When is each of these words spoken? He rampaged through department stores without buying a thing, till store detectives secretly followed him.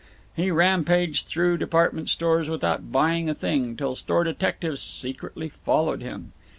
He 0.35 0.49
rampaged 0.49 1.27
through 1.27 1.59
department 1.59 2.09
stores 2.09 2.49
without 2.49 2.91
buying 2.91 3.29
a 3.29 3.35
thing, 3.35 3.77
till 3.77 3.93
store 3.95 4.23
detectives 4.23 4.81
secretly 4.81 5.49
followed 5.49 6.01
him. 6.01 6.31